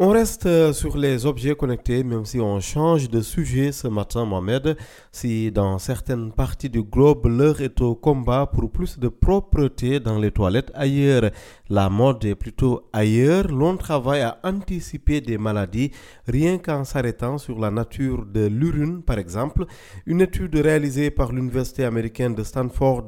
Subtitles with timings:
[0.00, 4.24] On reste euh, sur les objets connectés, même si on change de sujet ce matin,
[4.24, 4.76] Mohamed.
[5.10, 10.20] Si dans certaines parties du globe, l'heure est au combat pour plus de propreté dans
[10.20, 11.32] les toilettes, ailleurs,
[11.68, 13.48] la mode est plutôt ailleurs.
[13.48, 15.90] L'on travaille à anticiper des maladies
[16.28, 19.66] rien qu'en s'arrêtant sur la nature de l'urine, par exemple.
[20.06, 23.06] Une étude réalisée par l'Université américaine de Stanford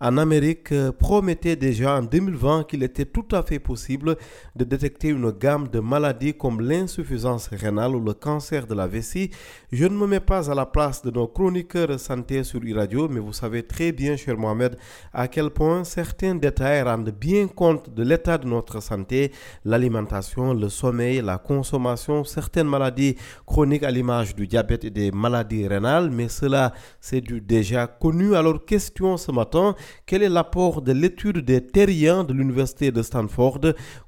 [0.00, 4.16] en Amérique euh, promettait déjà en 2020 qu'il était tout à fait possible
[4.56, 9.30] de détecter une gamme de maladies comme l'insuffisance rénale ou le cancer de la vessie.
[9.70, 13.20] Je ne me mets pas à la place de nos chroniqueurs santé sur e-radio, mais
[13.20, 14.76] vous savez très bien, cher Mohamed,
[15.12, 19.32] à quel point certains détails rendent bien compte de l'état de notre santé,
[19.64, 25.66] l'alimentation, le sommeil, la consommation, certaines maladies chroniques à l'image du diabète et des maladies
[25.66, 28.34] rénales, mais cela c'est déjà connu.
[28.34, 29.74] Alors question ce matin,
[30.06, 33.60] quel est l'apport de l'étude des terriens de l'université de Stanford?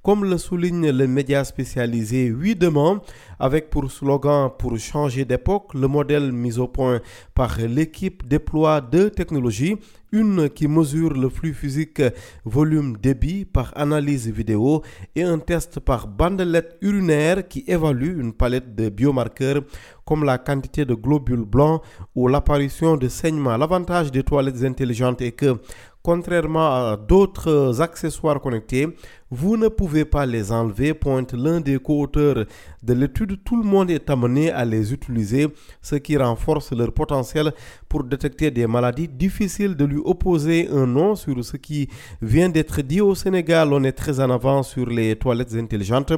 [0.02, 3.00] Comme le souligne le média spécialisé huit demandes
[3.38, 7.00] avec pour slogan pour changer d'époque, le modèle mis au point
[7.34, 9.76] par l'équipe déploie deux technologies,
[10.14, 12.00] une qui mesure le flux physique
[12.44, 14.82] volume débit par analyse vidéo
[15.16, 19.62] et un test par bandelette urinaire qui évalue une palette de biomarqueurs
[20.04, 21.82] comme la quantité de globules blancs
[22.14, 23.56] ou l'apparition de saignements.
[23.56, 25.56] L'avantage des toilettes intelligentes est que
[26.04, 28.86] contrairement à d'autres accessoires connectés,
[29.30, 32.44] vous ne pouvez pas les enlever, pointe l'un des co-auteurs
[32.82, 33.42] de l'étude.
[33.42, 35.48] Tout le monde est amené à les utiliser,
[35.80, 37.52] ce qui renforce leur potentiel
[37.88, 39.08] pour détecter des maladies.
[39.08, 41.88] Difficile de lui opposer un nom sur ce qui
[42.22, 43.72] vient d'être dit au Sénégal.
[43.72, 46.12] On est très en avant sur les toilettes intelligentes.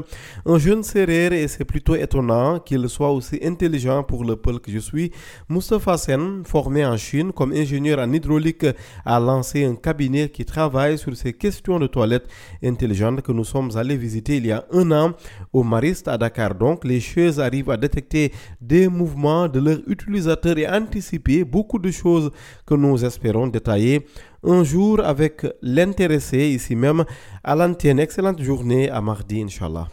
[0.44, 4.70] Un jeune serrère et c'est plutôt étonnant qu'il soit aussi intelligent pour le peuple que
[4.70, 5.12] je suis.
[5.48, 8.66] Mustafa Sen, formé en Chine comme ingénieur en hydraulique,
[9.04, 12.26] a lancé un cabinet qui travaille sur ces questions de toilettes
[12.62, 15.12] intelligentes que nous sommes allés visiter il y a un an
[15.52, 16.54] au Mariste à Dakar.
[16.54, 21.90] Donc, les choses arrivent à détecter des mouvements de leurs utilisateurs et anticiper beaucoup de
[21.90, 22.30] choses
[22.66, 23.75] que nous espérons détailler
[24.42, 27.04] un jour avec l'intéressé ici même
[27.42, 27.98] à l'antenne.
[27.98, 29.88] Excellente journée à mardi, Inch'Allah.